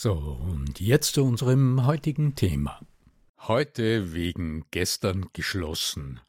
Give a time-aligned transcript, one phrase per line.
[0.00, 2.78] So, und jetzt zu unserem heutigen Thema.
[3.36, 6.20] Heute wegen gestern geschlossen.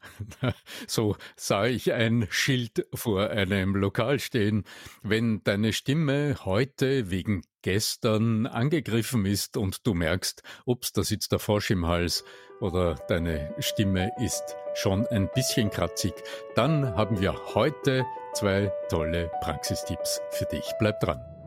[0.88, 4.64] So sah ich ein Schild vor einem Lokal stehen.
[5.04, 11.38] Wenn deine Stimme heute wegen gestern angegriffen ist und du merkst, ups, da sitzt der
[11.38, 12.24] Frosch im Hals
[12.60, 16.14] oder deine Stimme ist schon ein bisschen kratzig,
[16.56, 20.64] dann haben wir heute zwei tolle Praxistipps für dich.
[20.80, 21.39] Bleib dran.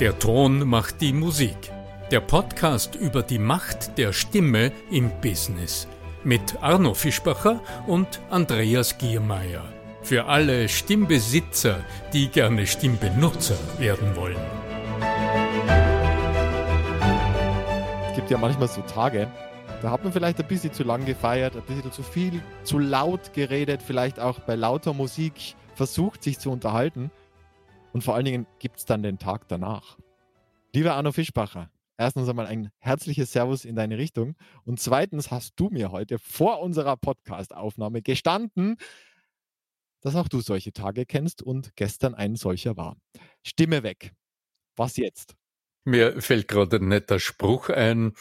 [0.00, 1.56] Der Ton macht die Musik.
[2.12, 5.88] Der Podcast über die Macht der Stimme im Business.
[6.22, 9.64] Mit Arno Fischbacher und Andreas Giermeier.
[10.02, 11.80] Für alle Stimmbesitzer,
[12.12, 14.36] die gerne Stimmbenutzer werden wollen.
[18.10, 19.26] Es gibt ja manchmal so Tage,
[19.82, 23.32] da hat man vielleicht ein bisschen zu lang gefeiert, ein bisschen zu viel, zu laut
[23.32, 27.10] geredet, vielleicht auch bei lauter Musik versucht, sich zu unterhalten.
[27.92, 29.98] Und vor allen Dingen gibt es dann den Tag danach.
[30.74, 34.36] Lieber Arno Fischbacher, erstens einmal ein herzliches Servus in deine Richtung.
[34.64, 38.76] Und zweitens hast du mir heute vor unserer Podcast-Aufnahme gestanden,
[40.00, 42.96] dass auch du solche Tage kennst und gestern ein solcher war.
[43.42, 44.12] Stimme weg.
[44.76, 45.34] Was jetzt?
[45.84, 48.12] Mir fällt gerade ein netter Spruch ein.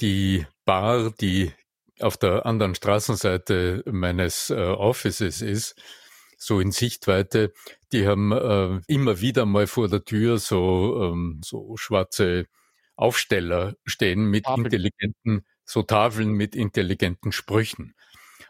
[0.00, 1.52] Die Bar, die
[2.00, 5.80] auf der anderen Straßenseite meines äh, Offices ist,
[6.42, 7.52] so in Sichtweite,
[7.92, 12.46] die haben äh, immer wieder mal vor der Tür so, ähm, so schwarze
[12.96, 14.66] Aufsteller stehen mit Tafeln.
[14.66, 17.94] intelligenten, so Tafeln mit intelligenten Sprüchen.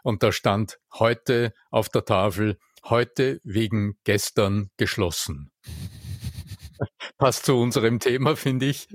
[0.03, 5.53] Und da stand heute auf der Tafel, heute wegen gestern geschlossen.
[7.19, 8.89] Passt zu unserem Thema, finde ich.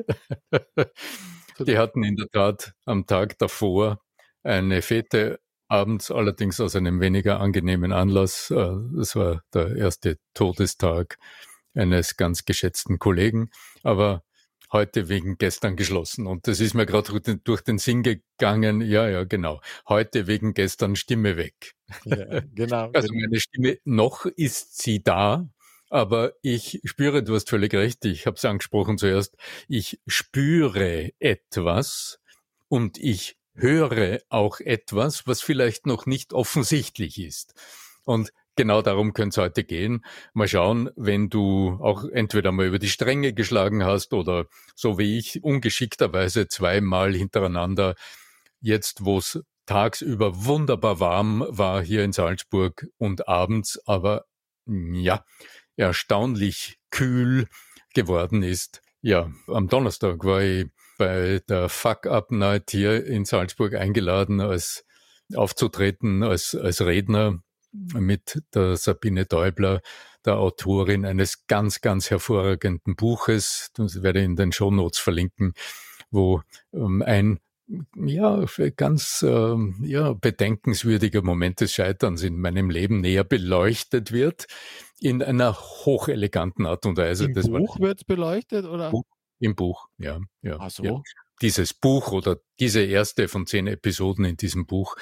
[1.60, 4.00] Die hatten in der Tat am Tag davor
[4.44, 8.52] eine Fete abends allerdings aus einem weniger angenehmen Anlass.
[8.52, 11.18] Es äh, war der erste Todestag
[11.74, 13.50] eines ganz geschätzten Kollegen,
[13.84, 14.24] aber
[14.72, 16.28] heute wegen gestern geschlossen.
[16.28, 18.82] Und das ist mir gerade durch den Sinn gegangen.
[18.82, 19.62] Ja, ja, genau.
[19.88, 21.76] Heute wegen gestern Stimme weg.
[22.06, 22.92] Ja, genau.
[22.94, 23.28] Also genau.
[23.28, 25.50] meine Stimme, noch ist sie da,
[25.90, 32.20] aber ich spüre, du hast völlig recht, ich habe es angesprochen zuerst, ich spüre etwas
[32.68, 37.54] und ich höre auch etwas, was vielleicht noch nicht offensichtlich ist.
[38.06, 40.06] Und genau darum könnte es heute gehen.
[40.34, 45.18] Mal schauen, wenn du auch entweder mal über die Stränge geschlagen hast oder so wie
[45.18, 47.96] ich ungeschickterweise zweimal hintereinander
[48.62, 54.26] jetzt, wo es tagsüber wunderbar warm war hier in Salzburg und abends aber
[54.66, 55.26] ja
[55.76, 57.48] erstaunlich kühl
[57.94, 58.82] geworden ist.
[59.02, 60.68] Ja, am Donnerstag war ich
[60.98, 64.86] bei der Fuck-Up-Night hier in Salzburg eingeladen, als
[65.36, 67.42] aufzutreten als, als Redner
[67.72, 69.82] mit der Sabine Däubler,
[70.26, 75.54] der Autorin eines ganz, ganz hervorragenden Buches, das werde ich in den Shownotes verlinken,
[76.12, 76.42] wo
[76.74, 77.40] ähm, ein
[77.96, 78.46] ja,
[78.78, 84.48] ganz ähm, ja, bedenkenswürdiger Moment des Scheiterns in meinem Leben näher beleuchtet wird,
[85.00, 87.26] in einer hocheleganten Art und Weise.
[87.26, 88.92] Im das Buch wird beleuchtet oder?
[88.92, 89.04] Buch,
[89.40, 90.20] im Buch, ja.
[90.42, 90.84] ja Ach so.
[90.84, 91.02] Ja.
[91.42, 94.96] Dieses Buch oder diese erste von zehn Episoden in diesem Buch,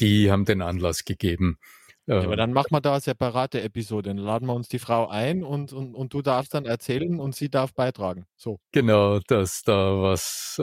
[0.00, 1.58] die haben den Anlass gegeben,
[2.06, 4.10] Ja, aber dann machen wir da eine separate Episode.
[4.10, 7.36] Dann laden wir uns die Frau ein und, und, und du darfst dann erzählen und
[7.36, 8.26] sie darf beitragen.
[8.36, 8.58] So.
[8.72, 10.62] Genau, dass da was, äh,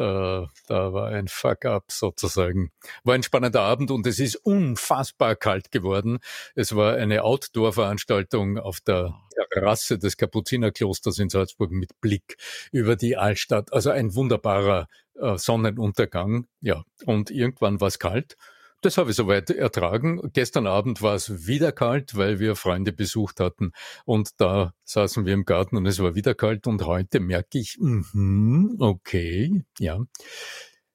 [0.68, 2.72] da war ein Fuck-up sozusagen.
[3.06, 6.20] War ein spannender Abend und es ist unfassbar kalt geworden.
[6.56, 9.16] Es war eine Outdoor-Veranstaltung auf der
[9.52, 12.38] Terrasse des Kapuzinerklosters in Salzburg mit Blick
[12.72, 13.72] über die Altstadt.
[13.74, 16.48] Also ein wunderbarer äh, Sonnenuntergang.
[16.62, 18.36] Ja, und irgendwann war es kalt.
[18.82, 20.22] Das habe ich soweit ertragen.
[20.32, 23.74] Gestern Abend war es wieder kalt, weil wir Freunde besucht hatten
[24.06, 27.78] und da saßen wir im Garten und es war wieder kalt und heute merke ich,
[27.80, 30.00] mm okay, ja.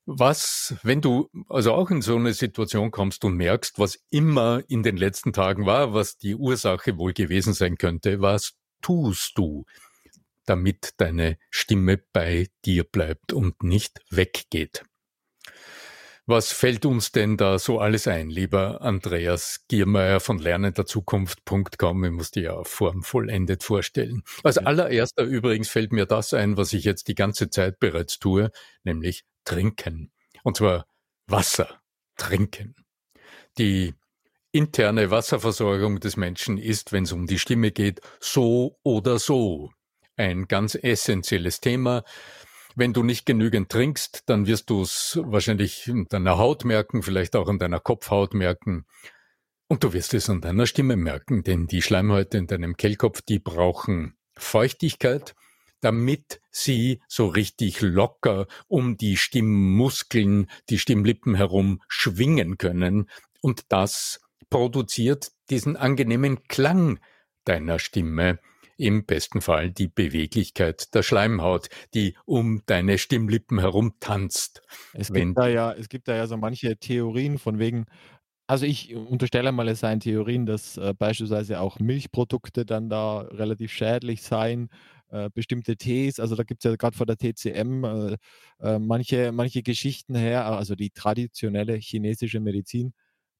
[0.06, 4.82] Was, wenn du also auch in so eine Situation kommst und merkst, was immer in
[4.82, 9.64] den letzten Tagen war, was die Ursache wohl gewesen sein könnte, was tust du,
[10.46, 14.84] damit deine Stimme bei dir bleibt und nicht weggeht?
[16.26, 22.04] Was fällt uns denn da so alles ein, lieber Andreas Giermeier von lernenderzukunft.com?
[22.04, 24.22] Ich muss dir ja formvollendet vorstellen.
[24.42, 28.50] Als allererster übrigens fällt mir das ein, was ich jetzt die ganze Zeit bereits tue,
[28.84, 30.12] nämlich trinken.
[30.44, 30.86] Und zwar
[31.26, 31.82] Wasser
[32.16, 32.74] trinken.
[33.58, 33.94] Die
[34.50, 39.72] interne Wasserversorgung des Menschen ist, wenn es um die Stimme geht, so oder so
[40.16, 42.02] ein ganz essentielles Thema.
[42.76, 47.36] Wenn du nicht genügend trinkst, dann wirst du es wahrscheinlich in deiner Haut merken, vielleicht
[47.36, 48.84] auch an deiner Kopfhaut merken.
[49.68, 53.38] Und du wirst es an deiner Stimme merken, denn die Schleimhäute in deinem Kehlkopf, die
[53.38, 55.36] brauchen Feuchtigkeit,
[55.80, 63.08] damit sie so richtig locker um die Stimmmuskeln, die Stimmlippen herum schwingen können.
[63.40, 64.20] Und das
[64.50, 66.98] produziert diesen angenehmen Klang
[67.44, 68.40] deiner Stimme
[68.76, 74.62] im besten Fall die Beweglichkeit der Schleimhaut, die um deine Stimmlippen herum tanzt.
[74.92, 77.86] Es gibt, da ja, es gibt da ja so manche Theorien von wegen,
[78.46, 83.72] also ich unterstelle mal, es seien Theorien, dass äh, beispielsweise auch Milchprodukte dann da relativ
[83.72, 84.68] schädlich seien,
[85.10, 88.16] äh, bestimmte Tees, also da gibt es ja gerade vor der TCM äh,
[88.60, 92.92] äh, manche, manche Geschichten her, also die traditionelle chinesische Medizin,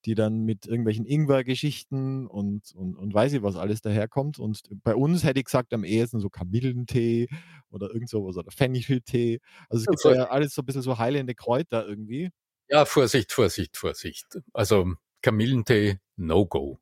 [0.05, 4.39] die dann mit irgendwelchen Ingwer-Geschichten und, und, und weiß ich was alles daherkommt.
[4.39, 7.29] Und bei uns hätte ich gesagt, am ehesten so Kamillentee
[7.71, 9.41] oder irgend sowas oder Fencheltee.
[9.69, 12.31] Also es gibt ja alles so ein bisschen so heilende Kräuter irgendwie.
[12.69, 14.27] Ja, Vorsicht, Vorsicht, Vorsicht.
[14.53, 14.93] Also
[15.23, 16.79] Kamillentee, no-go.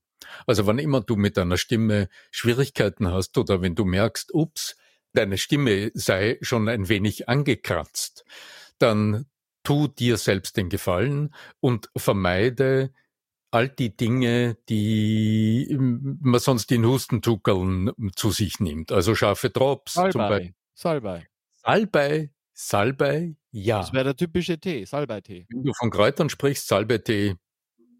[0.46, 4.76] Also wann immer du mit deiner Stimme Schwierigkeiten hast oder wenn du merkst, ups,
[5.12, 8.24] deine Stimme sei schon ein wenig angekratzt,
[8.78, 9.26] dann
[9.62, 12.92] tu dir selbst den Gefallen und vermeide
[13.52, 18.90] all die Dinge, die man sonst in Hustentuckeln zu sich nimmt.
[18.90, 20.10] Also scharfe Drops Salbei.
[20.10, 20.54] zum Beispiel.
[20.74, 21.26] Salbei.
[21.54, 23.80] Salbei, Salbei, ja.
[23.80, 25.46] Das wäre der typische Tee, Salbeitee.
[25.50, 27.36] Wenn du von Kräutern sprichst, Salbeitee,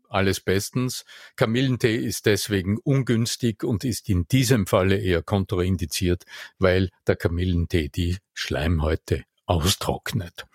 [0.09, 1.05] alles bestens.
[1.37, 6.25] Kamillentee ist deswegen ungünstig und ist in diesem Falle eher kontraindiziert,
[6.59, 10.47] weil der Kamillentee die Schleimhäute austrocknet.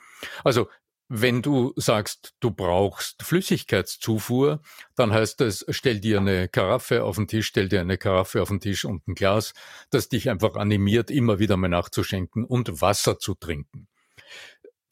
[0.44, 0.68] Also
[1.09, 4.62] wenn du sagst, du brauchst Flüssigkeitszufuhr,
[4.95, 8.50] dann heißt es, stell dir eine Karaffe auf den Tisch, stell dir eine Karaffe auf
[8.50, 9.54] den Tisch und ein Glas,
[9.89, 13.88] das dich einfach animiert, immer wieder mal nachzuschenken und Wasser zu trinken.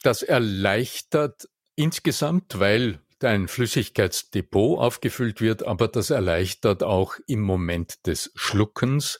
[0.02, 8.30] Das erleichtert insgesamt, weil dein Flüssigkeitsdepot aufgefüllt wird, aber das erleichtert auch im Moment des
[8.34, 9.18] Schluckens,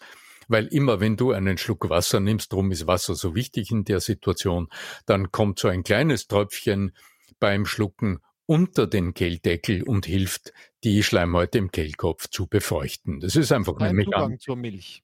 [0.49, 4.01] weil immer wenn du einen Schluck Wasser nimmst, drum ist Wasser so wichtig in der
[4.01, 4.69] Situation,
[5.07, 6.93] dann kommt so ein kleines Tröpfchen
[7.39, 10.53] beim Schlucken unter den Kehldeckel und hilft,
[10.85, 13.21] die Schleimhäute im Kehlkopf zu befeuchten.
[13.21, 15.03] Das ist einfach ein Zugang zur Milch.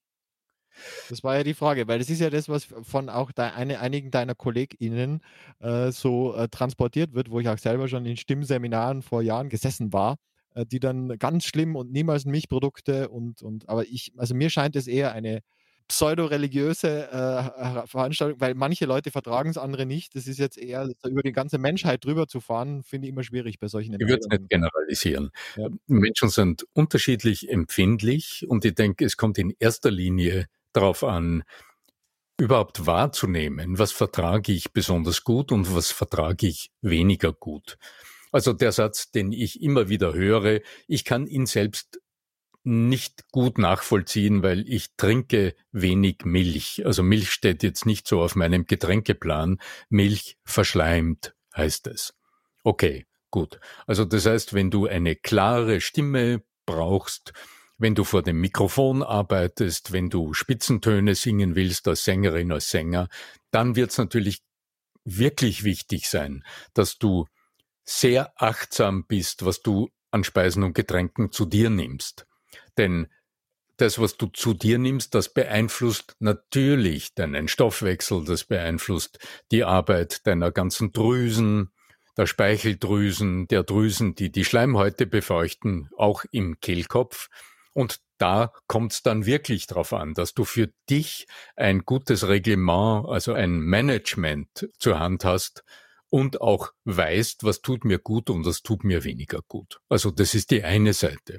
[1.11, 3.81] Das war ja die Frage, weil das ist ja das, was von auch de, eine,
[3.81, 5.21] einigen deiner KollegInnen
[5.61, 9.93] äh, so äh, transportiert wird, wo ich auch selber schon in Stimmseminaren vor Jahren gesessen
[9.93, 10.17] war
[10.67, 14.87] die dann ganz schlimm und niemals Milchprodukte und, und aber ich, also mir scheint es
[14.87, 15.43] eher eine
[15.89, 20.15] pseudo-religiöse äh, Veranstaltung, weil manche Leute vertragen es, andere nicht.
[20.15, 23.59] Das ist jetzt eher über die ganze Menschheit drüber zu fahren, finde ich immer schwierig
[23.59, 25.31] bei solchen Ich würde es nicht generalisieren.
[25.57, 25.69] Ja.
[25.87, 31.43] Menschen sind unterschiedlich empfindlich und ich denke, es kommt in erster Linie darauf an,
[32.39, 37.77] überhaupt wahrzunehmen, was vertrage ich besonders gut und was vertrage ich weniger gut.
[38.33, 42.01] Also der Satz, den ich immer wieder höre, ich kann ihn selbst
[42.65, 46.83] nicht gut nachvollziehen, weil ich trinke wenig Milch.
[46.87, 49.59] Also Milch steht jetzt nicht so auf meinem Getränkeplan.
[49.89, 52.15] Milch verschleimt, heißt es.
[52.63, 53.59] Okay, gut.
[53.87, 57.33] Also das heißt, wenn du eine klare Stimme brauchst,
[57.79, 63.09] wenn du vor dem Mikrofon arbeitest, wenn du Spitzentöne singen willst als Sängerin, als Sänger,
[63.51, 64.39] dann wird es natürlich
[65.05, 67.27] wirklich wichtig sein, dass du
[67.85, 72.27] sehr achtsam bist, was du an Speisen und Getränken zu dir nimmst.
[72.77, 73.09] Denn
[73.77, 79.19] das, was du zu dir nimmst, das beeinflusst natürlich deinen Stoffwechsel, das beeinflusst
[79.51, 81.71] die Arbeit deiner ganzen Drüsen,
[82.17, 87.29] der Speicheldrüsen, der Drüsen, die die Schleimhäute befeuchten, auch im Kehlkopf.
[87.73, 93.09] Und da kommt es dann wirklich darauf an, dass du für dich ein gutes Reglement,
[93.09, 95.65] also ein Management zur Hand hast
[96.13, 99.81] und auch weißt, was tut mir gut und was tut mir weniger gut.
[99.89, 101.39] Also das ist die eine Seite.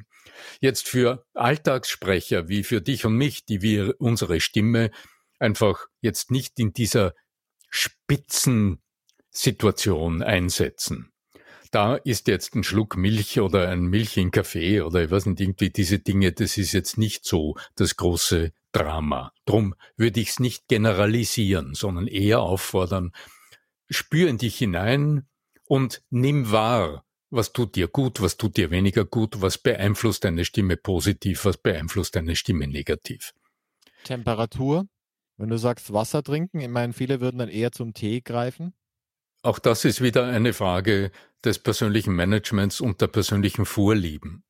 [0.62, 4.90] Jetzt für Alltagssprecher wie für dich und mich, die wir unsere Stimme
[5.38, 7.14] einfach jetzt nicht in dieser
[7.70, 11.12] Spitzensituation einsetzen
[11.70, 15.42] da ist jetzt ein Schluck Milch oder ein Milch in Kaffee oder ich weiß nicht,
[15.42, 19.34] irgendwie diese Dinge, das ist jetzt nicht so das große Drama.
[19.46, 23.12] Drum würde ich es nicht generalisieren, sondern eher auffordern,
[23.94, 25.28] spür in dich hinein
[25.66, 30.46] und nimm wahr, was tut dir gut, was tut dir weniger gut, was beeinflusst deine
[30.46, 33.34] Stimme positiv, was beeinflusst deine Stimme negativ.
[34.04, 34.86] Temperatur,
[35.38, 38.74] wenn du sagst Wasser trinken, ich meine, viele würden dann eher zum Tee greifen.
[39.42, 41.12] Auch das ist wieder eine Frage
[41.44, 44.44] des persönlichen Managements und der persönlichen Vorlieben.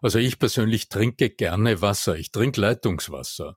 [0.00, 2.16] Also ich persönlich trinke gerne Wasser.
[2.16, 3.56] Ich trinke Leitungswasser.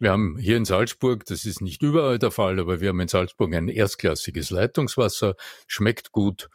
[0.00, 3.08] Wir haben hier in Salzburg, das ist nicht überall der Fall, aber wir haben in
[3.08, 5.34] Salzburg ein erstklassiges Leitungswasser,
[5.66, 6.48] schmeckt gut,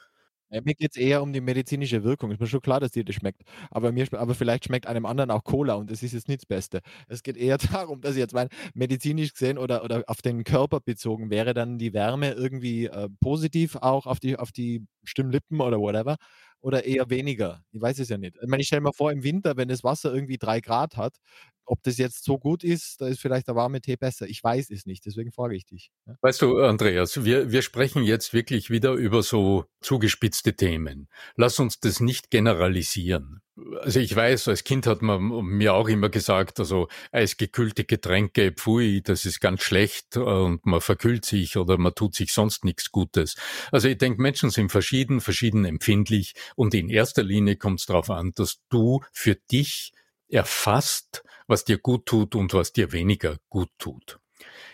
[0.64, 2.32] mir geht es eher um die medizinische Wirkung.
[2.32, 3.42] Ist mir schon klar, dass dir das schmeckt.
[3.72, 6.46] Aber, mir, aber vielleicht schmeckt einem anderen auch Cola und das ist jetzt nicht das
[6.46, 6.82] Beste.
[7.08, 10.80] Es geht eher darum, dass ich jetzt meine, medizinisch gesehen oder, oder auf den Körper
[10.80, 15.80] bezogen wäre dann die Wärme irgendwie äh, positiv auch auf die, auf die Stimmlippen oder
[15.80, 16.18] whatever
[16.62, 17.62] oder eher weniger.
[17.72, 18.38] Ich weiß es ja nicht.
[18.42, 21.18] Ich meine, ich stelle mir vor, im Winter, wenn das Wasser irgendwie drei Grad hat,
[21.66, 24.28] ob das jetzt so gut ist, da ist vielleicht der warme Tee besser.
[24.28, 25.92] Ich weiß es nicht, deswegen frage ich dich.
[26.22, 31.08] Weißt du, Andreas, wir, wir sprechen jetzt wirklich wieder über so zugespitzte Themen.
[31.36, 33.42] Lass uns das nicht generalisieren.
[33.82, 39.02] Also ich weiß, als Kind hat man mir auch immer gesagt, also eisgekühlte Getränke, pfui,
[39.02, 43.36] das ist ganz schlecht und man verkühlt sich oder man tut sich sonst nichts Gutes.
[43.72, 48.10] Also ich denke, Menschen sind verschieden, verschieden empfindlich und in erster Linie kommt es darauf
[48.10, 49.94] an, dass du für dich
[50.28, 54.20] erfasst, was dir gut tut und was dir weniger gut tut.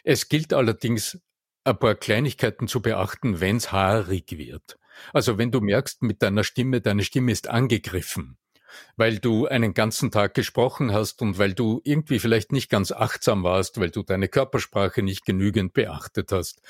[0.03, 1.19] Es gilt allerdings,
[1.63, 4.79] ein paar Kleinigkeiten zu beachten, wenn es haarig wird.
[5.13, 8.37] Also wenn du merkst mit deiner Stimme, deine Stimme ist angegriffen,
[8.97, 13.43] weil du einen ganzen Tag gesprochen hast und weil du irgendwie vielleicht nicht ganz achtsam
[13.43, 16.61] warst, weil du deine Körpersprache nicht genügend beachtet hast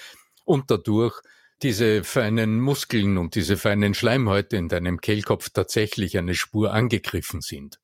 [0.44, 1.22] und dadurch
[1.62, 7.80] diese feinen Muskeln und diese feinen Schleimhäute in deinem Kehlkopf tatsächlich eine Spur angegriffen sind.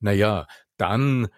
[0.00, 1.28] Naja, dann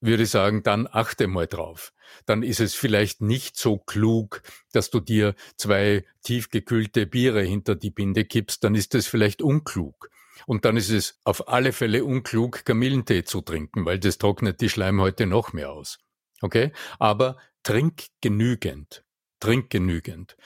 [0.00, 1.92] würde sagen, dann achte mal drauf.
[2.26, 7.90] Dann ist es vielleicht nicht so klug, dass du dir zwei tiefgekühlte Biere hinter die
[7.90, 10.10] Binde kippst, dann ist es vielleicht unklug.
[10.46, 14.68] Und dann ist es auf alle Fälle unklug, Kamillentee zu trinken, weil das trocknet die
[14.68, 15.98] Schleimhäute noch mehr aus.
[16.40, 16.72] Okay?
[16.98, 19.04] Aber trink genügend.
[19.40, 20.36] Trink genügend.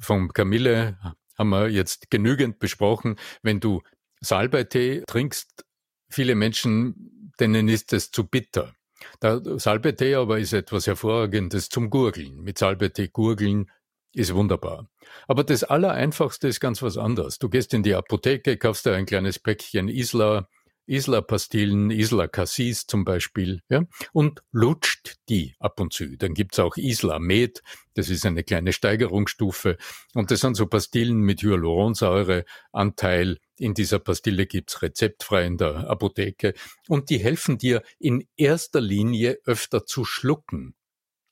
[0.00, 0.98] Vom Kamille
[1.36, 3.16] haben wir jetzt genügend besprochen.
[3.42, 3.82] Wenn du
[4.20, 5.64] Salbeitee trinkst,
[6.10, 8.74] viele Menschen, denen ist es zu bitter.
[9.22, 12.42] Der Salbetee aber ist etwas Hervorragendes zum Gurgeln.
[12.42, 13.70] Mit Salbetee gurgeln
[14.12, 14.88] ist wunderbar.
[15.28, 17.38] Aber das Allereinfachste ist ganz was anderes.
[17.38, 20.48] Du gehst in die Apotheke, kaufst dir ein kleines Päckchen Isla,
[20.90, 26.16] Isla-Pastillen, Isla-Cassis zum Beispiel, ja, und lutscht die ab und zu.
[26.16, 27.62] Dann gibt's auch Isla-Med,
[27.94, 29.76] das ist eine kleine Steigerungsstufe.
[30.14, 33.38] Und das sind so Pastillen mit Hyaluronsäureanteil.
[33.58, 36.54] In dieser Pastille gibt's rezeptfrei in der Apotheke.
[36.88, 40.74] Und die helfen dir in erster Linie öfter zu schlucken.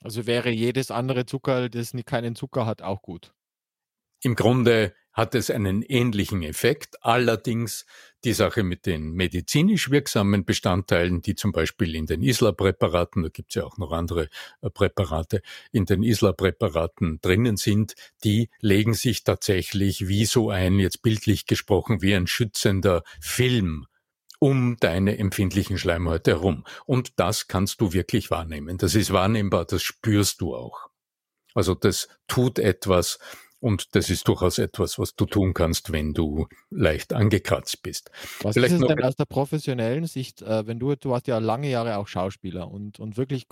[0.01, 3.33] Also wäre jedes andere Zucker, das keinen Zucker hat, auch gut.
[4.23, 7.05] Im Grunde hat es einen ähnlichen Effekt.
[7.05, 7.87] Allerdings
[8.23, 13.51] die Sache mit den medizinisch wirksamen Bestandteilen, die zum Beispiel in den Isla-Präparaten, da gibt
[13.51, 14.29] es ja auch noch andere
[14.63, 21.03] äh, Präparate, in den Isla-Präparaten drinnen sind, die legen sich tatsächlich wie so ein, jetzt
[21.03, 23.87] bildlich gesprochen, wie ein schützender Film
[24.39, 26.65] um deine empfindlichen Schleimhäute herum.
[26.87, 28.79] Und das kannst du wirklich wahrnehmen.
[28.79, 30.91] Das ist wahrnehmbar, das spürst du auch.
[31.55, 33.19] Also das tut etwas
[33.61, 38.11] und das ist durchaus etwas, was du tun kannst, wenn du leicht angekratzt bist.
[38.43, 41.39] Was Vielleicht ist es denn aus der professionellen Sicht, äh, wenn du, du warst ja
[41.39, 43.47] lange Jahre auch Schauspieler und, und wirklich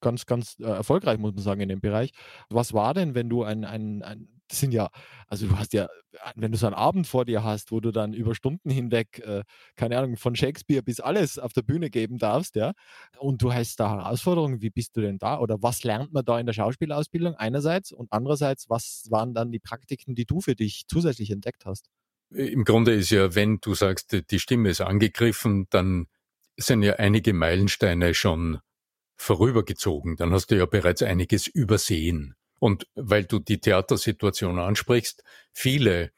[0.00, 2.12] ganz, ganz äh, erfolgreich, muss man sagen, in dem Bereich.
[2.48, 4.88] Was war denn, wenn du ein, ein, ein das sind ja,
[5.28, 5.88] also du hast ja,
[6.36, 9.42] wenn du so einen Abend vor dir hast, wo du dann über Stunden hinweg, äh,
[9.76, 12.72] keine Ahnung, von Shakespeare bis alles auf der Bühne geben darfst, ja,
[13.18, 15.38] und du hast da Herausforderungen, wie bist du denn da?
[15.38, 19.60] Oder was lernt man da in der Schauspielausbildung einerseits und andererseits, was waren dann die
[19.60, 21.88] Praktiken, die du für dich zusätzlich entdeckt hast?
[22.30, 26.06] Im Grunde ist ja, wenn du sagst, die Stimme ist angegriffen, dann
[26.56, 28.58] sind ja einige Meilensteine schon
[29.16, 30.16] vorübergezogen.
[30.16, 32.34] Dann hast du ja bereits einiges übersehen.
[32.58, 36.12] Und weil du die Theatersituation ansprichst, viele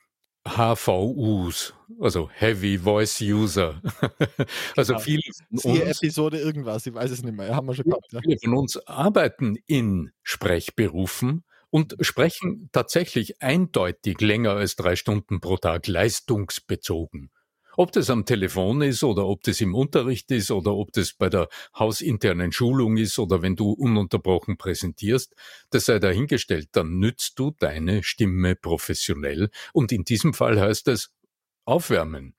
[0.47, 3.83] HVUs, also Heavy Voice User.
[4.77, 5.05] also Genau.
[5.05, 5.23] viele
[5.61, 7.55] von uns, Episode irgendwas, ich weiß es nicht mehr.
[7.55, 8.13] Haben wir schon gehabt.
[8.13, 8.21] Ja.
[8.23, 15.57] viele von uns arbeiten in Sprechberufen und sprechen tatsächlich eindeutig länger als drei Stunden pro
[15.57, 17.31] Tag leistungsbezogen.
[17.77, 21.29] Ob das am Telefon ist oder ob das im Unterricht ist oder ob das bei
[21.29, 25.35] der hausinternen Schulung ist oder wenn du ununterbrochen präsentierst,
[25.71, 31.13] das sei dahingestellt, dann nützt du deine Stimme professionell und in diesem Fall heißt es
[31.67, 32.35] aufwärmen.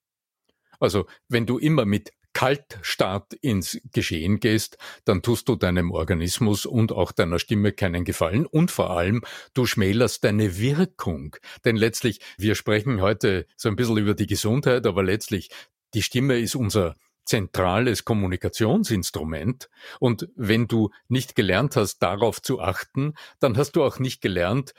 [0.79, 6.91] Also wenn du immer mit Kaltstart ins Geschehen gehst, dann tust du deinem Organismus und
[6.91, 9.23] auch deiner Stimme keinen Gefallen und vor allem
[9.55, 11.35] du schmälerst deine Wirkung.
[11.65, 15.49] Denn letztlich, wir sprechen heute so ein bisschen über die Gesundheit, aber letztlich
[15.95, 19.67] die Stimme ist unser zentrales Kommunikationsinstrument.
[19.99, 24.75] Und wenn du nicht gelernt hast, darauf zu achten, dann hast du auch nicht gelernt,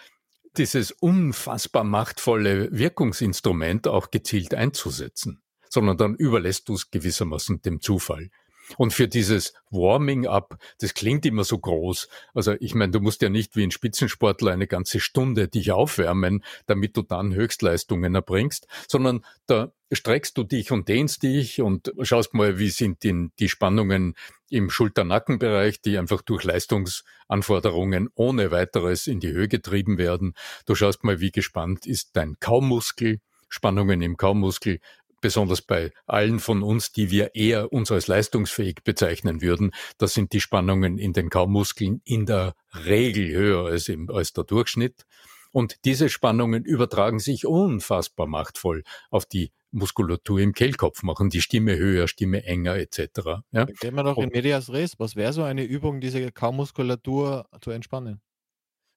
[0.58, 8.30] dieses unfassbar machtvolle Wirkungsinstrument auch gezielt einzusetzen sondern dann überlässt du es gewissermaßen dem Zufall.
[8.76, 12.08] Und für dieses Warming up, das klingt immer so groß.
[12.34, 16.44] Also ich meine, du musst ja nicht wie ein Spitzensportler eine ganze Stunde dich aufwärmen,
[16.66, 22.34] damit du dann Höchstleistungen erbringst, sondern da streckst du dich und dehnst dich und schaust
[22.34, 24.14] mal, wie sind die, die Spannungen
[24.50, 30.34] im Schulter-Nackenbereich, die einfach durch Leistungsanforderungen ohne weiteres in die Höhe getrieben werden.
[30.66, 34.80] Du schaust mal, wie gespannt ist dein Kaumuskel, Spannungen im Kaumuskel,
[35.20, 40.32] besonders bei allen von uns, die wir eher uns als leistungsfähig bezeichnen würden, das sind
[40.32, 42.54] die Spannungen in den Kaumuskeln in der
[42.86, 45.06] Regel höher als, im, als der Durchschnitt.
[45.50, 51.76] Und diese Spannungen übertragen sich unfassbar machtvoll auf die Muskulatur im Kehlkopf, machen die Stimme
[51.76, 53.00] höher, Stimme enger etc.
[53.24, 53.42] Ja?
[53.50, 54.98] Dann gehen wir doch in Medias Res.
[54.98, 58.20] Was wäre so eine Übung, diese Kaumuskulatur zu entspannen?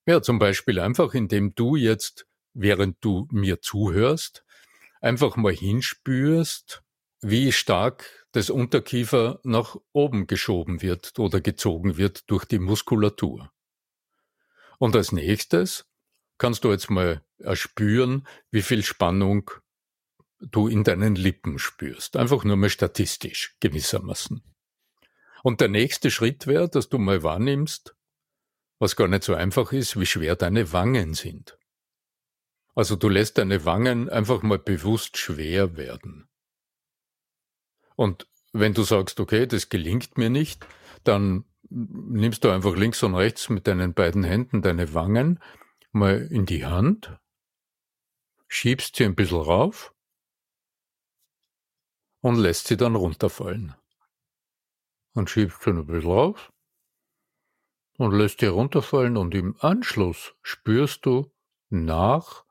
[0.06, 4.44] ja, zum Beispiel einfach, indem du jetzt, während du mir zuhörst,
[5.02, 6.84] einfach mal hinspürst,
[7.22, 13.52] wie stark das Unterkiefer nach oben geschoben wird oder gezogen wird durch die Muskulatur.
[14.80, 15.86] Und als nächstes
[16.38, 19.52] kannst du jetzt mal erspüren, wie viel Spannung
[20.40, 22.18] du in deinen Lippen spürst.
[22.18, 24.42] Einfach nur mal statistisch gewissermaßen.
[25.44, 27.96] Und der nächste Schritt wäre, dass du mal wahrnimmst,
[28.80, 31.58] was gar nicht so einfach ist, wie schwer deine Wangen sind.
[32.74, 36.30] Also du lässt deine Wangen einfach mal bewusst schwer werden.
[37.96, 40.66] Und wenn du sagst, okay, das gelingt mir nicht,
[41.04, 45.40] dann nimmst du einfach links und rechts mit deinen beiden Händen deine Wangen
[45.92, 47.18] mal in die Hand,
[48.48, 49.94] schiebst sie ein bisschen rauf
[52.22, 53.76] und lässt sie dann runterfallen.
[55.14, 56.52] Und schiebst sie ein bisschen rauf
[57.98, 61.32] und lässt sie runterfallen und im Anschluss spürst du
[61.70, 62.46] nach,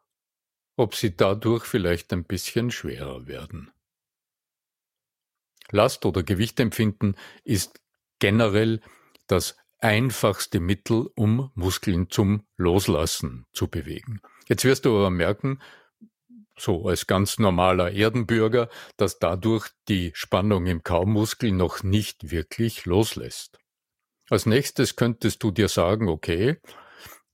[0.80, 3.70] ob sie dadurch vielleicht ein bisschen schwerer werden.
[5.70, 7.80] Last- oder Gewichtempfinden ist
[8.18, 8.80] generell
[9.26, 14.20] das einfachste Mittel, um Muskeln zum Loslassen zu bewegen.
[14.48, 15.60] Jetzt wirst du aber merken,
[16.58, 23.58] so als ganz normaler Erdenbürger, dass dadurch die Spannung im Kaumuskel noch nicht wirklich loslässt.
[24.30, 26.58] Als nächstes könntest du dir sagen, okay,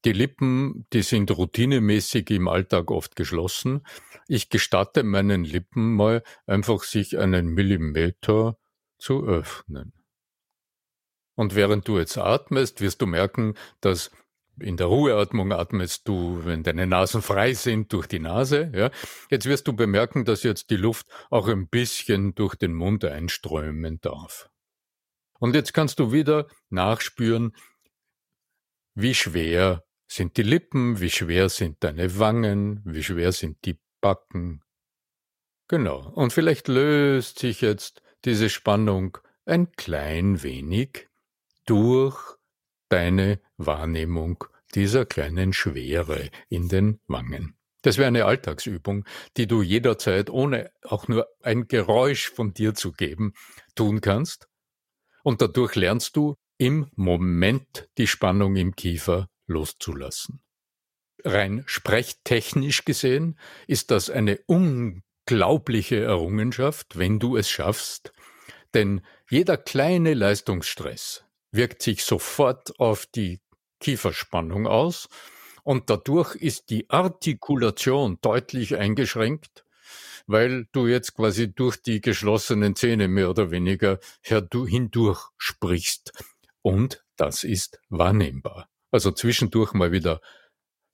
[0.04, 3.87] die Lippen, die sind routinemäßig im Alltag oft geschlossen.
[4.28, 8.59] Ich gestatte meinen Lippen mal einfach sich einen Millimeter
[8.98, 9.92] zu öffnen.
[11.35, 14.11] Und während du jetzt atmest, wirst du merken, dass
[14.59, 18.70] in der Ruheatmung atmest du, wenn deine Nasen frei sind, durch die Nase.
[18.74, 18.90] Ja.
[19.30, 24.00] Jetzt wirst du bemerken, dass jetzt die Luft auch ein bisschen durch den Mund einströmen
[24.00, 24.48] darf.
[25.38, 27.54] Und jetzt kannst du wieder nachspüren,
[28.94, 34.62] wie schwer sind die Lippen, wie schwer sind deine Wangen, wie schwer sind die Backen.
[35.69, 36.11] Genau.
[36.14, 41.09] Und vielleicht löst sich jetzt diese Spannung ein klein wenig
[41.64, 42.37] durch
[42.88, 47.57] deine Wahrnehmung dieser kleinen Schwere in den Wangen.
[47.83, 49.05] Das wäre eine Alltagsübung,
[49.37, 53.33] die du jederzeit, ohne auch nur ein Geräusch von dir zu geben,
[53.75, 54.49] tun kannst.
[55.23, 60.42] Und dadurch lernst du im Moment die Spannung im Kiefer loszulassen.
[61.24, 68.12] Rein sprechtechnisch gesehen ist das eine unglaubliche Errungenschaft, wenn du es schaffst,
[68.74, 73.40] denn jeder kleine Leistungsstress wirkt sich sofort auf die
[73.80, 75.09] Kieferspannung aus
[75.64, 79.64] und dadurch ist die Artikulation deutlich eingeschränkt.
[80.26, 86.12] weil du jetzt quasi durch die geschlossenen Zähne mehr oder weniger hindurch sprichst.
[86.62, 88.68] Und das ist wahrnehmbar.
[88.90, 90.20] Also zwischendurch mal wieder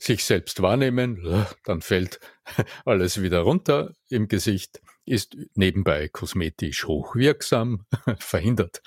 [0.02, 1.22] sich selbst wahrnehmen,
[1.64, 2.20] dann fällt
[2.84, 7.86] alles wieder runter im Gesicht, ist nebenbei kosmetisch hochwirksam,
[8.18, 8.82] verhindert,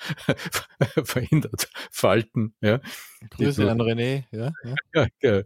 [1.04, 2.54] verhindert Falten.
[2.60, 2.80] Ja.
[3.30, 4.24] Grüße an René.
[4.30, 4.52] Ja,
[4.94, 5.06] ja.
[5.20, 5.42] ja,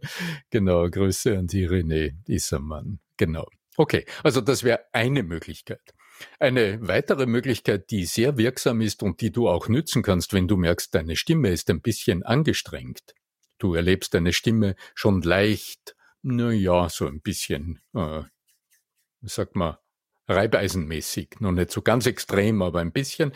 [0.51, 3.01] genau, Grüße an die René Issermann.
[3.17, 3.49] Genau.
[3.77, 5.95] Okay, also das wäre eine Möglichkeit.
[6.39, 10.57] Eine weitere Möglichkeit, die sehr wirksam ist und die du auch nützen kannst, wenn du
[10.57, 13.15] merkst, deine Stimme ist ein bisschen angestrengt,
[13.61, 18.23] Du erlebst deine Stimme schon leicht, na ja, so ein bisschen, äh,
[19.21, 19.79] sag mal,
[20.27, 23.33] reibeisenmäßig, noch nicht so ganz extrem, aber ein bisschen,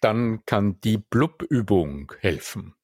[0.00, 2.74] dann kann die Blub-Übung helfen.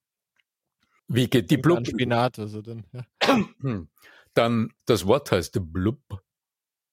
[1.07, 1.87] Wie geht die Blub?
[1.87, 3.05] Spinat, also dann, ja.
[4.35, 6.01] Dann, das Wort heißt Blub,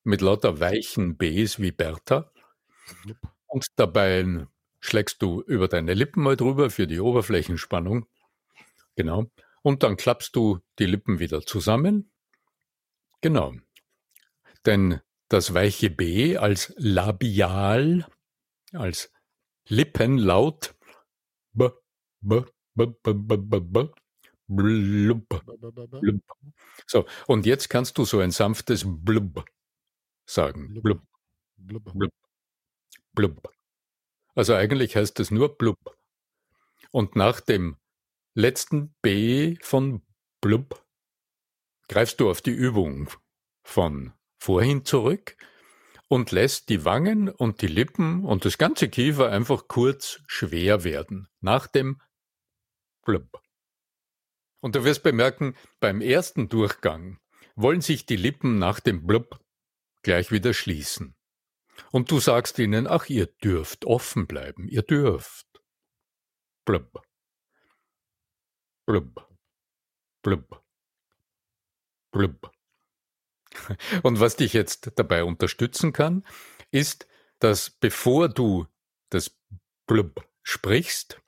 [0.03, 2.31] mit lauter weichen Bs wie Bertha.
[3.45, 4.47] Und dabei
[4.79, 8.07] schlägst du über deine Lippen mal drüber für die Oberflächenspannung.
[8.95, 9.29] Genau.
[9.67, 12.09] Und dann klappst du die Lippen wieder zusammen.
[13.19, 13.53] Genau.
[14.65, 18.07] Denn das weiche B als Labial,
[18.71, 19.11] als
[19.67, 20.73] Lippenlaut,
[21.51, 21.67] b,
[22.21, 23.89] b, b, b, b, b, b,
[24.47, 25.27] blub,
[25.99, 26.23] blub.
[26.85, 29.43] So, und jetzt kannst du so ein sanftes Blub
[30.25, 30.81] sagen.
[30.81, 31.01] Blub,
[31.57, 32.13] blub, blub,
[33.11, 33.53] blub.
[34.33, 35.77] Also eigentlich heißt es nur Blub.
[36.91, 37.75] Und nach dem
[38.37, 40.03] letzten B von
[40.41, 40.85] Blub
[41.87, 43.09] greifst du auf die Übung
[43.63, 45.35] von vorhin zurück
[46.07, 51.27] und lässt die Wangen und die Lippen und das ganze Kiefer einfach kurz schwer werden
[51.41, 51.99] nach dem
[53.03, 53.41] Blub.
[54.59, 57.19] Und du wirst bemerken, beim ersten Durchgang
[57.55, 59.43] wollen sich die Lippen nach dem Blub
[60.03, 61.15] gleich wieder schließen.
[61.91, 65.47] Und du sagst ihnen, ach, ihr dürft offen bleiben, ihr dürft.
[66.65, 67.06] Blub.
[68.87, 69.27] Blub.
[70.23, 70.63] Blub.
[72.11, 72.51] Blub.
[74.03, 76.25] Und was dich jetzt dabei unterstützen kann,
[76.71, 77.05] ist,
[77.39, 78.65] dass bevor du
[79.09, 79.37] das
[79.87, 81.21] Blub sprichst,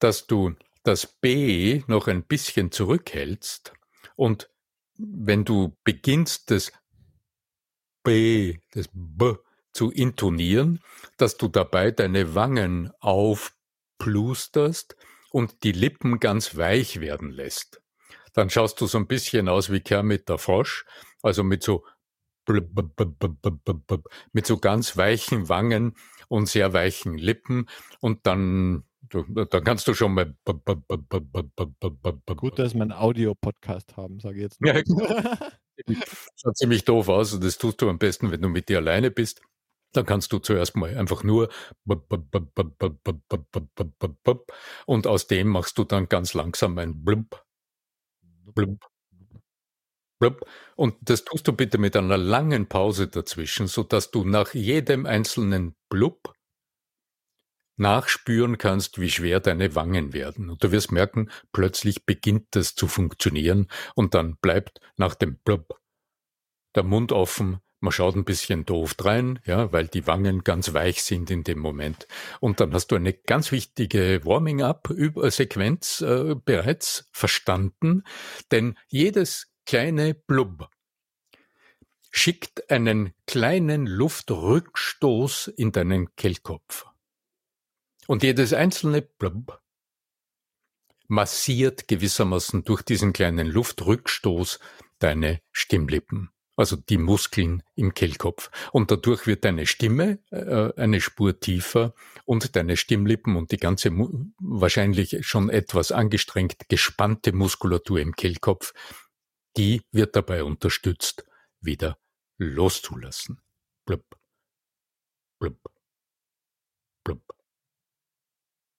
[0.00, 3.72] dass du das B noch ein bisschen zurückhältst
[4.14, 4.50] und
[4.98, 6.72] wenn du beginnst, das
[8.04, 9.34] B, das B
[9.72, 10.82] zu intonieren,
[11.16, 14.96] dass du dabei deine Wangen aufplusterst
[15.36, 17.82] und die Lippen ganz weich werden lässt.
[18.32, 20.86] Dann schaust du so ein bisschen aus wie Kermit der Frosch,
[21.22, 21.84] also mit so
[22.48, 25.94] mit so ganz weichen Wangen
[26.28, 27.68] und sehr weichen Lippen
[28.00, 30.34] und dann dann kannst du schon mal
[32.36, 34.58] gut, dass wir einen Audio-Podcast haben, sage ich jetzt.
[34.64, 34.80] Ja,
[36.34, 39.10] schaut ziemlich doof aus und das tust du am besten, wenn du mit dir alleine
[39.10, 39.42] bist.
[39.96, 41.48] Dann kannst du zuerst mal einfach nur
[44.86, 47.44] und aus dem machst du dann ganz langsam ein blub,
[48.54, 48.86] blub,
[50.18, 50.46] blub.
[50.76, 55.06] Und das tust du bitte mit einer langen Pause dazwischen, so dass du nach jedem
[55.06, 56.34] einzelnen blub
[57.78, 60.50] nachspüren kannst, wie schwer deine Wangen werden.
[60.50, 65.80] Und du wirst merken, plötzlich beginnt das zu funktionieren und dann bleibt nach dem blub
[66.74, 71.02] der Mund offen, man schaut ein bisschen doof rein, ja, weil die Wangen ganz weich
[71.02, 72.08] sind in dem Moment.
[72.40, 78.04] Und dann hast du eine ganz wichtige Warming-up-Sequenz äh, bereits verstanden,
[78.50, 80.70] denn jedes kleine Blub
[82.10, 86.86] schickt einen kleinen Luftrückstoß in deinen Kehlkopf.
[88.06, 89.60] Und jedes einzelne Blub
[91.08, 94.60] massiert gewissermaßen durch diesen kleinen Luftrückstoß
[94.98, 98.50] deine Stimmlippen also die Muskeln im Kehlkopf.
[98.72, 103.90] Und dadurch wird deine Stimme äh, eine Spur tiefer und deine Stimmlippen und die ganze
[103.92, 108.72] wahrscheinlich schon etwas angestrengt gespannte Muskulatur im Kehlkopf,
[109.56, 111.24] die wird dabei unterstützt,
[111.60, 111.98] wieder
[112.38, 113.40] loszulassen.
[113.86, 114.04] Blub,
[115.38, 115.58] blub,
[117.04, 117.22] blub,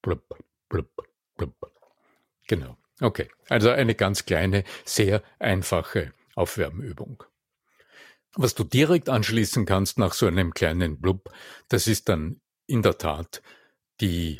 [0.01, 0.23] blub,
[0.69, 0.89] blub,
[1.37, 1.73] blub.
[2.47, 2.77] Genau.
[2.99, 3.29] Okay.
[3.49, 7.23] Also eine ganz kleine, sehr einfache Aufwärmübung.
[8.39, 11.31] Was du direkt anschließen kannst nach so einem kleinen Blub,
[11.69, 13.41] das ist dann in der Tat
[13.99, 14.39] die,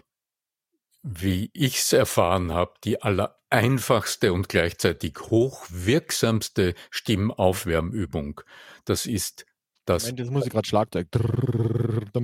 [1.02, 8.42] wie ich's erfahren habe, die allereinfachste und gleichzeitig hochwirksamste Stimmaufwärmübung.
[8.86, 9.48] Das ist
[9.86, 10.04] das.
[10.04, 11.08] Moment, jetzt muss ich gerade Schlagzeug.
[11.12, 12.20] Da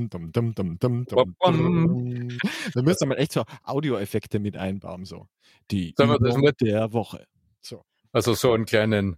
[2.82, 5.28] müsste man echt so Audioeffekte mit einbauen, so.
[5.72, 7.26] Die Übung der Woche.
[7.62, 7.84] So.
[8.12, 9.16] Also so einen kleinen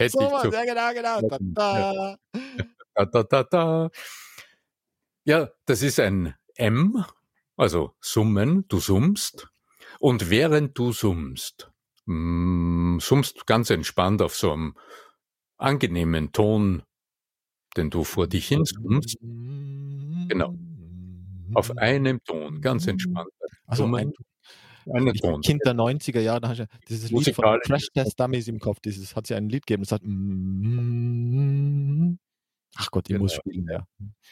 [0.00, 1.38] hätte so ich was, ja genau, genau.
[1.54, 2.16] Da,
[2.94, 3.06] da.
[3.06, 3.90] da, da, da.
[5.24, 7.04] Ja, das ist ein M,
[7.56, 9.48] also summen, du summst.
[9.98, 11.70] Und während du summst,
[12.06, 14.74] mm, summst ganz entspannt auf so einem
[15.58, 16.82] angenehmen Ton,
[17.76, 19.18] den du vor dich hin summst.
[19.20, 20.54] Genau.
[21.54, 23.30] Auf einem Ton, ganz entspannt.
[23.66, 24.12] Also ein,
[24.84, 25.40] Ton.
[25.42, 28.80] Kind der 90er Jahre, da hast du dieses Lied von Crash Test Dummies im Kopf,
[28.80, 30.02] dieses hat sie ein Lied gegeben, das hat
[32.76, 33.22] Ach Gott, ich genau.
[33.22, 33.86] muss spielen, ja.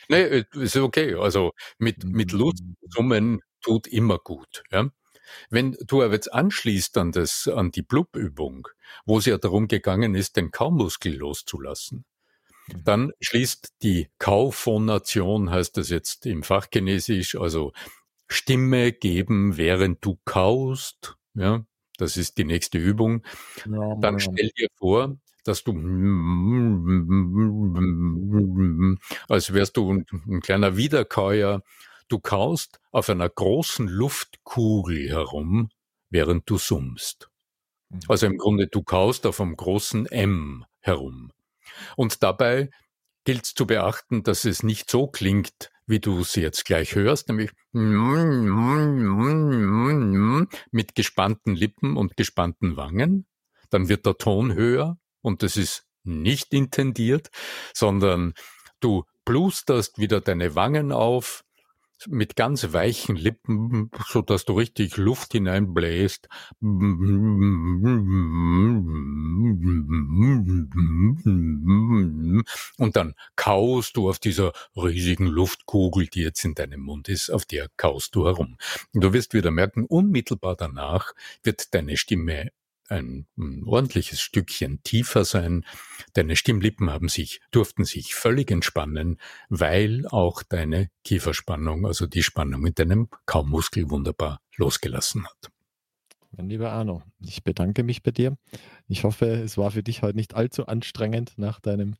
[0.08, 1.14] Nee, äh, ist okay.
[1.14, 4.62] Also mit, mit Lust summen tut immer gut.
[4.70, 4.88] Ja?
[5.50, 8.68] Wenn du aber jetzt anschließt an, das, an die Blub-Übung,
[9.04, 12.04] wo es ja darum gegangen ist, den Kaumuskel loszulassen,
[12.68, 12.84] mhm.
[12.84, 17.72] dann schließt die Kauphonation, heißt das jetzt im Fachchinesisch, also
[18.28, 21.64] Stimme geben, während du kaust, ja,
[21.96, 23.24] das ist die nächste Übung.
[23.68, 25.72] Ja, dann stell dir vor, dass du
[29.28, 31.62] als wärst du ein, ein kleiner Wiederkäuer,
[32.08, 35.70] du kaust auf einer großen Luftkugel herum,
[36.10, 37.30] während du summst.
[37.88, 38.00] Mhm.
[38.08, 41.32] Also im Grunde, du kaust auf einem großen M herum.
[41.96, 42.70] Und dabei
[43.24, 47.50] gilt zu beachten, dass es nicht so klingt, wie du sie jetzt gleich hörst, nämlich
[50.70, 53.26] mit gespannten Lippen und gespannten Wangen.
[53.70, 57.30] Dann wird der Ton höher und das ist nicht intendiert,
[57.74, 58.34] sondern
[58.80, 61.42] du blusterst wieder deine Wangen auf
[62.06, 66.28] mit ganz weichen Lippen, so dass du richtig Luft hineinbläst.
[66.60, 66.98] Und
[72.92, 77.68] dann kaust du auf dieser riesigen Luftkugel, die jetzt in deinem Mund ist, auf der
[77.76, 78.56] kaust du herum.
[78.92, 82.50] Du wirst wieder merken, unmittelbar danach wird deine Stimme
[82.88, 83.26] ein,
[83.64, 85.64] ordentliches Stückchen tiefer sein.
[86.14, 92.66] Deine Stimmlippen haben sich, durften sich völlig entspannen, weil auch deine Kieferspannung, also die Spannung
[92.66, 95.50] in deinem Kaummuskel wunderbar losgelassen hat.
[96.36, 98.36] Mein lieber Arno, ich bedanke mich bei dir.
[98.86, 101.96] Ich hoffe, es war für dich heute nicht allzu anstrengend nach deinem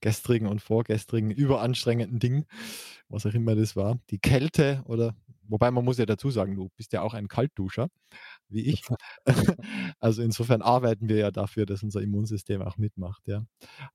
[0.00, 2.44] gestrigen und vorgestrigen überanstrengenden Ding,
[3.08, 3.98] was auch immer das war.
[4.10, 5.14] Die Kälte oder,
[5.48, 7.88] wobei man muss ja dazu sagen, du bist ja auch ein Kaltduscher
[8.52, 8.82] wie ich.
[10.00, 13.22] also insofern arbeiten wir ja dafür, dass unser Immunsystem auch mitmacht.
[13.26, 13.44] Ja.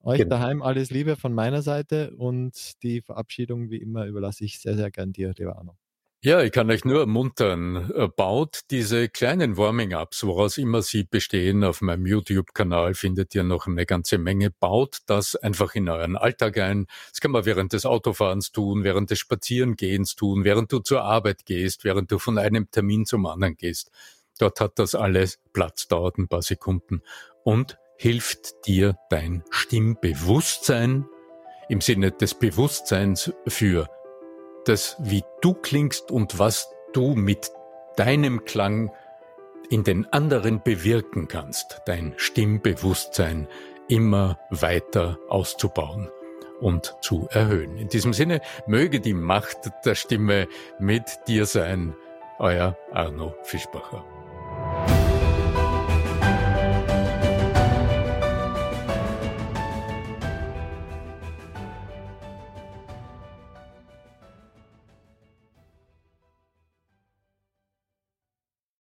[0.01, 0.29] Euch genau.
[0.31, 4.91] daheim alles Liebe von meiner Seite und die Verabschiedung wie immer überlasse ich sehr, sehr
[4.91, 5.77] gern dir, lieber Arno.
[6.23, 11.63] Ja, ich kann euch nur ermuntern, äh, baut diese kleinen Warming-Ups, woraus immer sie bestehen,
[11.63, 16.57] auf meinem YouTube-Kanal findet ihr noch eine ganze Menge, baut das einfach in euren Alltag
[16.57, 16.87] ein.
[17.11, 21.45] Das kann man während des Autofahrens tun, während des Spazierengehens tun, während du zur Arbeit
[21.45, 23.91] gehst, während du von einem Termin zum anderen gehst.
[24.37, 27.01] Dort hat das alles Platz, dauert ein paar Sekunden
[27.43, 31.05] und hilft dir dein Stimmbewusstsein
[31.69, 33.89] im Sinne des Bewusstseins für
[34.65, 37.51] das, wie du klingst und was du mit
[37.95, 38.91] deinem Klang
[39.69, 43.47] in den anderen bewirken kannst, dein Stimmbewusstsein
[43.87, 46.09] immer weiter auszubauen
[46.59, 47.77] und zu erhöhen.
[47.77, 50.47] In diesem Sinne möge die Macht der Stimme
[50.79, 51.95] mit dir sein,
[52.39, 54.16] euer Arno Fischbacher.